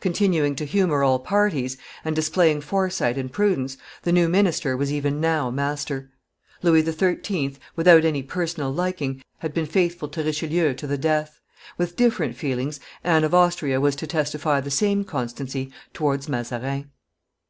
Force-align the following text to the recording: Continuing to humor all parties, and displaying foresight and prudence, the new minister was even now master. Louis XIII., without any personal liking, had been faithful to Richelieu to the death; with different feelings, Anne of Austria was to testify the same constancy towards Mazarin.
Continuing 0.00 0.54
to 0.54 0.64
humor 0.64 1.02
all 1.04 1.18
parties, 1.18 1.76
and 2.06 2.16
displaying 2.16 2.62
foresight 2.62 3.18
and 3.18 3.30
prudence, 3.30 3.76
the 4.00 4.12
new 4.12 4.30
minister 4.30 4.74
was 4.78 4.90
even 4.90 5.20
now 5.20 5.50
master. 5.50 6.08
Louis 6.62 6.82
XIII., 6.86 7.58
without 7.76 8.02
any 8.06 8.22
personal 8.22 8.72
liking, 8.72 9.22
had 9.40 9.52
been 9.52 9.66
faithful 9.66 10.08
to 10.08 10.24
Richelieu 10.24 10.72
to 10.72 10.86
the 10.86 10.96
death; 10.96 11.38
with 11.76 11.96
different 11.96 12.34
feelings, 12.34 12.80
Anne 13.04 13.24
of 13.24 13.34
Austria 13.34 13.78
was 13.78 13.94
to 13.96 14.06
testify 14.06 14.62
the 14.62 14.70
same 14.70 15.04
constancy 15.04 15.70
towards 15.92 16.30
Mazarin. 16.30 16.90